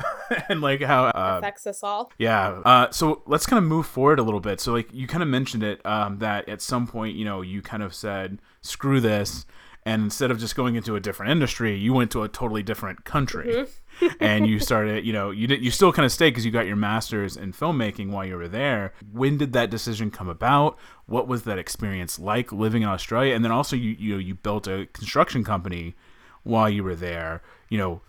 [0.49, 2.11] and like how uh, affects us all.
[2.17, 2.61] Yeah.
[2.65, 4.59] Uh, so let's kind of move forward a little bit.
[4.59, 7.61] So like you kind of mentioned it um, that at some point you know you
[7.61, 9.45] kind of said screw this
[9.85, 13.03] and instead of just going into a different industry you went to a totally different
[13.05, 13.47] country.
[13.47, 14.07] Mm-hmm.
[14.19, 16.65] and you started you know you did you still kind of stayed because you got
[16.65, 18.93] your master's in filmmaking while you were there.
[19.11, 20.77] When did that decision come about?
[21.05, 23.35] What was that experience like living in australia?
[23.35, 25.95] And then also you you know you built a construction company
[26.43, 27.41] while you were there.
[27.69, 28.01] You know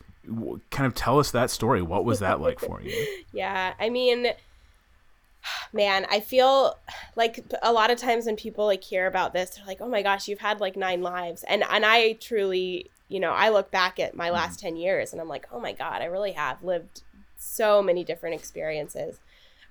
[0.70, 1.82] kind of tell us that story.
[1.82, 2.92] What was that like for you?
[3.32, 4.28] Yeah i mean
[5.72, 6.76] man i feel
[7.16, 10.02] like a lot of times when people like hear about this they're like oh my
[10.02, 11.44] gosh you've had like nine lives.
[11.44, 14.74] And and i truly you know i look back at my last mm-hmm.
[14.74, 17.02] 10 years and i'm like oh my god i really have lived
[17.42, 19.18] so many different experiences.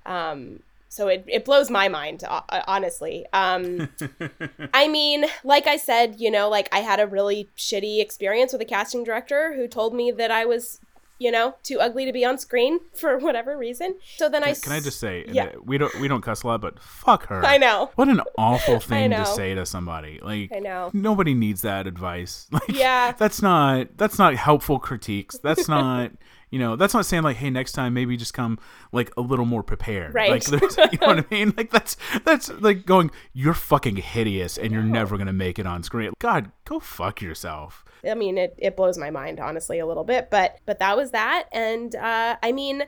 [0.05, 2.23] Um so it, it blows my mind
[2.67, 3.25] honestly.
[3.31, 3.89] Um
[4.73, 8.62] i mean like i said you know like i had a really shitty experience with
[8.62, 10.81] a casting director who told me that i was
[11.21, 13.95] you know, too ugly to be on screen for whatever reason.
[14.17, 15.45] So then I can I just say yeah.
[15.45, 17.45] Uh, we don't we don't cuss a lot, but fuck her.
[17.45, 17.91] I know.
[17.95, 20.19] What an awful thing to say to somebody.
[20.21, 20.89] Like I know.
[20.93, 22.47] nobody needs that advice.
[22.51, 23.12] Like Yeah.
[23.13, 25.38] that's not that's not helpful critiques.
[25.38, 26.12] That's not
[26.52, 28.60] you know, that's not saying like, hey, next time maybe just come
[28.92, 30.14] like a little more prepared.
[30.14, 30.30] Right.
[30.30, 31.54] Like there's you know what I mean?
[31.58, 35.82] Like that's that's like going, you're fucking hideous and you're never gonna make it on
[35.82, 36.12] screen.
[36.20, 37.86] God, go fuck yourself.
[38.10, 41.12] I mean, it, it blows my mind honestly a little bit, but but that was
[41.12, 42.84] that, and uh, I mean,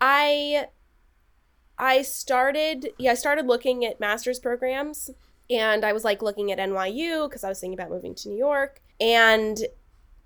[0.00, 0.66] I
[1.78, 5.10] I started yeah I started looking at master's programs,
[5.48, 8.38] and I was like looking at NYU because I was thinking about moving to New
[8.38, 9.58] York, and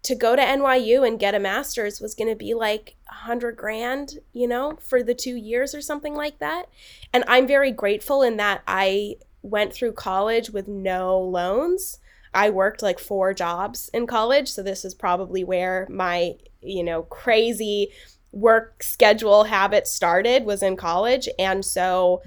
[0.03, 3.57] to go to NYU and get a master's was going to be like a hundred
[3.57, 6.69] grand, you know, for the two years or something like that,
[7.13, 11.99] and I'm very grateful in that I went through college with no loans.
[12.33, 17.03] I worked like four jobs in college, so this is probably where my, you know,
[17.03, 17.89] crazy
[18.33, 22.23] work schedule habit started was in college, and so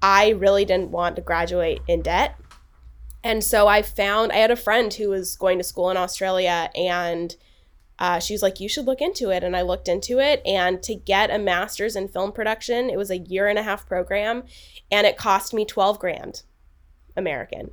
[0.00, 2.34] I really didn't want to graduate in debt.
[3.24, 6.70] And so I found I had a friend who was going to school in Australia
[6.74, 7.36] and
[7.98, 9.44] uh, she was like, You should look into it.
[9.44, 10.42] And I looked into it.
[10.44, 13.86] And to get a master's in film production, it was a year and a half
[13.86, 14.42] program
[14.90, 16.42] and it cost me 12 grand
[17.16, 17.70] American.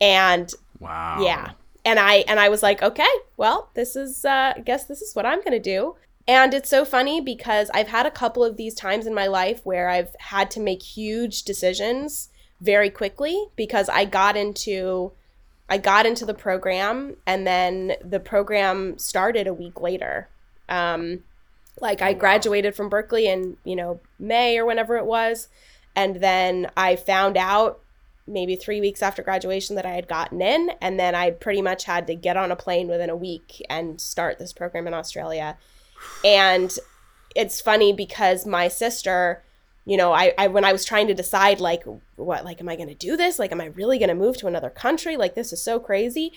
[0.00, 1.18] And Wow.
[1.22, 1.52] yeah.
[1.84, 5.14] And I and I was like, okay, well, this is uh I guess this is
[5.14, 5.96] what I'm gonna do.
[6.26, 9.60] And it's so funny because I've had a couple of these times in my life
[9.64, 12.30] where I've had to make huge decisions
[12.60, 15.12] very quickly because I got into
[15.68, 20.28] I got into the program and then the program started a week later.
[20.68, 21.24] Um
[21.80, 25.48] like I graduated from Berkeley in, you know, May or whenever it was.
[25.96, 27.80] And then I found out
[28.26, 30.70] maybe three weeks after graduation that I had gotten in.
[30.80, 34.00] And then I pretty much had to get on a plane within a week and
[34.00, 35.58] start this program in Australia.
[36.24, 36.72] And
[37.34, 39.42] it's funny because my sister,
[39.86, 41.84] you know, I, I when I was trying to decide like
[42.16, 43.38] what like am I gonna do this?
[43.38, 45.16] Like am I really gonna move to another country?
[45.16, 46.32] Like this is so crazy.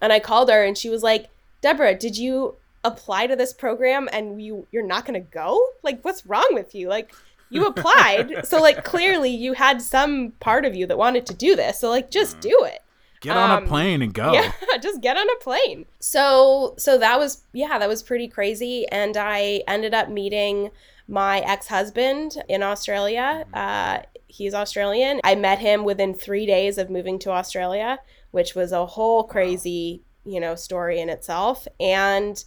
[0.00, 1.28] And I called her and she was like,
[1.60, 5.60] Deborah, did you apply to this program and you you're not gonna go?
[5.82, 6.88] Like what's wrong with you?
[6.88, 7.12] Like
[7.50, 11.54] you applied so like clearly you had some part of you that wanted to do
[11.54, 12.78] this so like just do it
[13.20, 14.32] Get on Um, a plane and go.
[14.32, 18.86] yeah just get on a plane so so that was yeah that was pretty crazy
[18.88, 20.70] and i ended up meeting
[21.08, 25.20] my ex-husband in australia uh, he's australian.
[25.24, 27.98] I met him within three days of moving to australia
[28.30, 31.66] which was a whole crazy you know story in itself.
[31.78, 32.42] And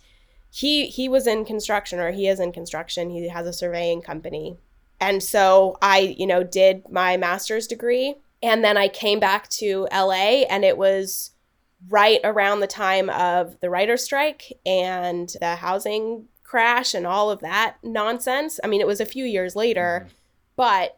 [0.51, 3.09] he he was in construction or he is in construction.
[3.09, 4.57] He has a surveying company.
[4.99, 8.15] And so I, you know, did my master's degree.
[8.41, 11.31] And then I came back to LA, and it was
[11.89, 17.41] right around the time of the writer's strike and the housing crash and all of
[17.41, 18.59] that nonsense.
[18.63, 20.15] I mean, it was a few years later, mm-hmm.
[20.55, 20.97] but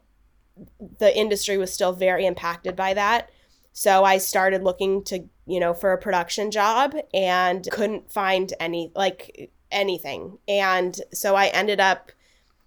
[0.99, 3.29] the industry was still very impacted by that.
[3.73, 8.91] So I started looking to, you know, for a production job and couldn't find any,
[8.95, 10.39] like anything.
[10.47, 12.11] And so I ended up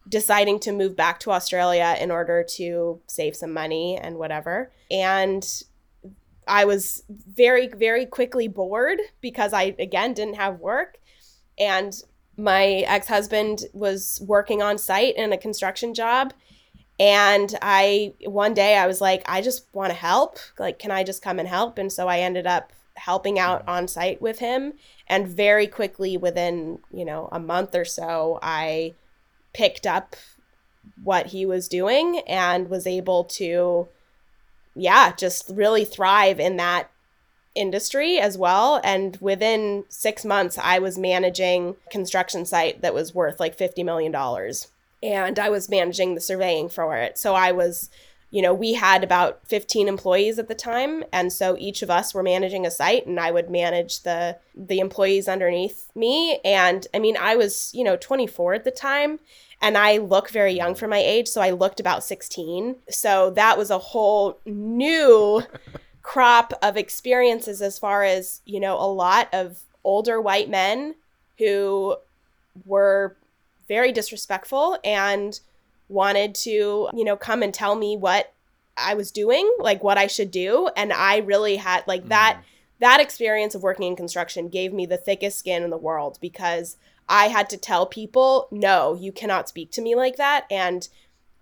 [0.09, 4.71] deciding to move back to Australia in order to save some money and whatever.
[4.90, 5.45] And
[6.47, 10.99] I was very, very quickly bored because I, again, didn't have work.
[11.59, 12.01] And
[12.40, 16.33] my ex husband was working on site in a construction job.
[16.98, 20.38] And I, one day, I was like, I just want to help.
[20.59, 21.79] Like, can I just come and help?
[21.79, 23.70] And so I ended up helping out mm-hmm.
[23.70, 24.74] on site with him.
[25.07, 28.94] And very quickly, within, you know, a month or so, I
[29.53, 30.14] picked up
[31.03, 33.88] what he was doing and was able to
[34.74, 36.90] yeah just really thrive in that
[37.54, 38.80] industry as well.
[38.84, 44.12] And within 6 months I was managing construction site that was worth like 50 million
[44.12, 44.68] dollars.
[45.02, 47.18] And I was managing the surveying for it.
[47.18, 47.90] So I was
[48.30, 51.02] you know we had about 15 employees at the time.
[51.12, 54.78] And so each of us were managing a site and I would manage the the
[54.78, 56.38] employees underneath me.
[56.44, 59.18] And I mean I was you know 24 at the time
[59.60, 61.26] and I look very young for my age.
[61.26, 65.42] So I looked about 16 so that was a whole new
[66.02, 70.94] crop of experiences as far as you know a lot of older white men
[71.38, 71.96] who
[72.66, 73.16] were
[73.68, 75.40] very disrespectful and
[75.88, 78.32] wanted to, you know, come and tell me what
[78.76, 80.70] I was doing, like what I should do.
[80.76, 82.11] And I really had like mm-hmm.
[82.11, 82.42] that
[82.80, 86.78] that experience of working in construction gave me the thickest skin in the world because
[87.09, 90.46] I had to tell people, no, you cannot speak to me like that.
[90.51, 90.88] And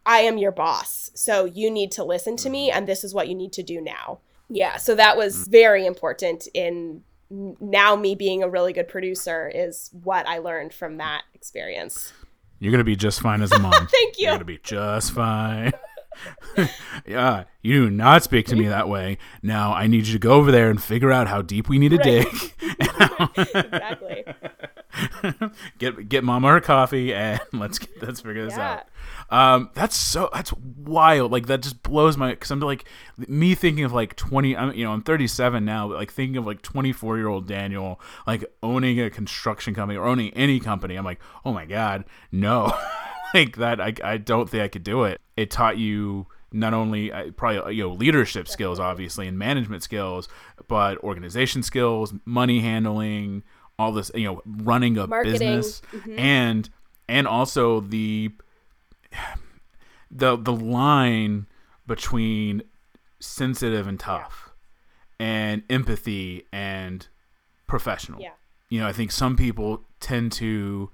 [0.05, 1.11] I am your boss.
[1.15, 2.69] So you need to listen to me.
[2.69, 2.79] Mm-hmm.
[2.79, 4.19] And this is what you need to do now.
[4.49, 4.77] Yeah.
[4.77, 5.53] So that was mm.
[5.53, 10.97] very important in now me being a really good producer is what I learned from
[10.99, 12.13] that experience.
[12.59, 13.87] You're gonna be just fine as a mom.
[13.91, 14.25] Thank you.
[14.25, 15.73] You're gonna be just fine.
[17.07, 19.19] yeah, you do not speak to me that way.
[19.43, 21.91] Now I need you to go over there and figure out how deep we need
[21.91, 22.05] to right.
[22.05, 22.53] dig.
[23.55, 24.25] exactly.
[25.79, 28.73] get get mama her coffee and let's get, let's figure this yeah.
[28.73, 28.85] out.
[29.31, 31.33] Um, that's so that's wild.
[31.33, 32.85] Like that just blows my because I'm like
[33.17, 34.57] me thinking of like 20.
[34.57, 38.01] I'm you know I'm 37 now, but like thinking of like 24 year old Daniel
[38.27, 40.97] like owning a construction company or owning any company.
[40.97, 42.73] I'm like, oh my god, no.
[43.35, 45.21] like that I, I don't think I could do it.
[45.37, 50.29] It taught you not only uh, probably you know leadership skills obviously and management skills,
[50.69, 53.43] but organization skills, money handling,
[53.79, 55.33] all this you know running a Marketing.
[55.33, 56.19] business mm-hmm.
[56.19, 56.71] and
[57.09, 58.33] and also the
[60.11, 61.47] the the line
[61.87, 62.63] between
[63.21, 64.51] sensitive and tough
[65.19, 65.27] yeah.
[65.27, 67.09] and empathy and
[67.67, 68.21] professional.
[68.21, 68.33] Yeah.
[68.69, 70.91] You know, I think some people tend to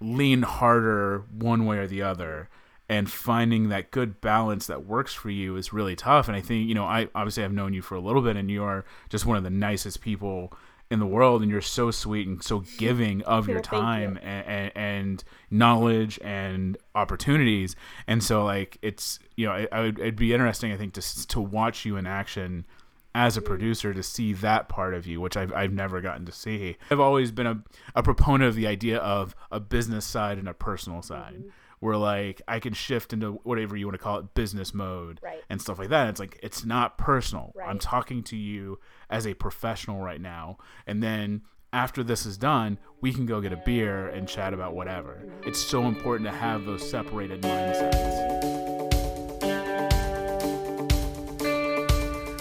[0.00, 2.48] lean harder one way or the other
[2.88, 6.68] and finding that good balance that works for you is really tough and i think
[6.68, 9.24] you know i obviously i've known you for a little bit and you are just
[9.24, 10.52] one of the nicest people
[10.90, 14.28] in the world and you're so sweet and so giving of your time you.
[14.28, 17.76] and, and, knowledge and opportunities
[18.06, 21.40] and so like it's you know it, would, it'd be interesting i think to, to
[21.40, 22.66] watch you in action
[23.14, 23.46] as a mm-hmm.
[23.46, 26.98] producer to see that part of you which I've, I've never gotten to see i've
[26.98, 27.62] always been a,
[27.94, 31.48] a proponent of the idea of a business side and a personal side mm-hmm
[31.84, 35.42] where like I can shift into whatever you want to call it business mode right.
[35.50, 36.08] and stuff like that.
[36.08, 37.52] It's like it's not personal.
[37.54, 37.68] Right.
[37.68, 38.80] I'm talking to you
[39.10, 40.56] as a professional right now,
[40.86, 41.42] and then
[41.74, 45.20] after this is done, we can go get a beer and chat about whatever.
[45.42, 48.53] It's so important to have those separated mindsets.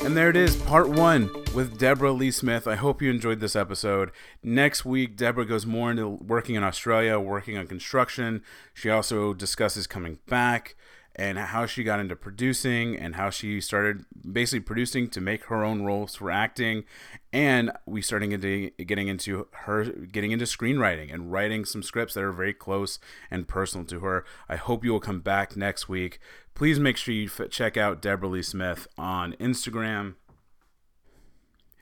[0.03, 2.67] And there it is, part one with Deborah Lee Smith.
[2.67, 4.11] I hope you enjoyed this episode.
[4.43, 8.43] Next week, Deborah goes more into working in Australia, working on construction.
[8.73, 10.75] She also discusses coming back
[11.15, 15.63] and how she got into producing and how she started basically producing to make her
[15.63, 16.83] own roles for acting
[17.31, 22.23] and we starting into getting into her getting into screenwriting and writing some scripts that
[22.23, 22.99] are very close
[23.29, 26.19] and personal to her i hope you will come back next week
[26.55, 30.15] please make sure you f- check out deborah lee smith on instagram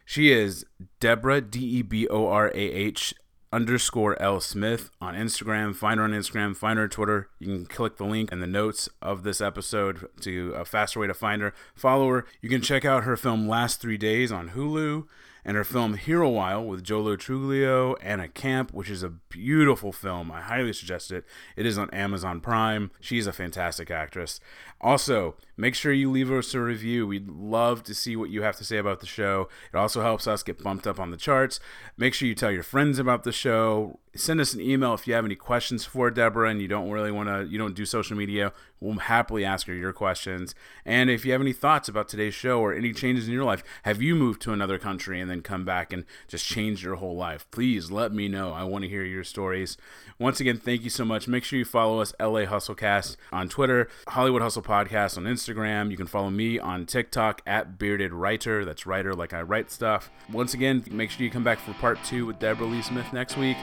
[0.06, 0.66] she is
[1.00, 3.14] deborah d-e-b-o-r-a-h
[3.54, 5.76] underscore L Smith on Instagram.
[5.76, 6.56] Find her on Instagram.
[6.56, 7.30] Find her on Twitter.
[7.40, 11.08] You can click the link in the notes of this episode to a faster way
[11.08, 11.54] to find her.
[11.76, 12.26] Follow her.
[12.42, 15.06] You can check out her film Last Three Days on Hulu
[15.44, 19.10] and her film Hero While with Joe Lo Truglio and a Camp, which is a
[19.10, 20.32] beautiful film.
[20.32, 21.26] I highly suggest it.
[21.56, 22.92] It is on Amazon Prime.
[23.00, 24.40] She's a fantastic actress.
[24.80, 27.08] Also, make sure you leave us a review.
[27.08, 29.48] We'd love to see what you have to say about the show.
[29.74, 31.60] It also helps us get bumped up on the charts.
[31.98, 34.00] Make sure you tell your friends about the show.
[34.14, 37.12] Send us an email if you have any questions for Deborah and you don't really
[37.12, 38.52] want to, you don't do social media.
[38.82, 40.54] We'll happily ask her your questions.
[40.86, 43.64] And if you have any thoughts about today's show or any changes in your life,
[43.84, 47.16] have you moved to another country and then come back and just changed your whole
[47.16, 47.50] life?
[47.52, 48.52] Please let me know.
[48.52, 49.78] I want to hear your stories.
[50.20, 51.28] Once again, thank you so much.
[51.28, 55.90] Make sure you follow us, LA Hustlecast, on Twitter, Hollywood Hustle Podcast on Instagram.
[55.92, 58.66] You can follow me on TikTok at Bearded Writer.
[58.66, 60.10] That's writer like I write stuff.
[60.32, 63.38] Once again, make sure you come back for part two with Deborah Lee Smith next
[63.38, 63.58] week.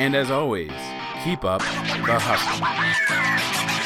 [0.00, 0.72] And as always,
[1.22, 3.79] keep up the hustle.